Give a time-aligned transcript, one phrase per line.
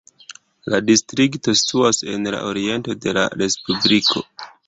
[0.73, 4.27] La distrikto situas en la oriento de la respubliko.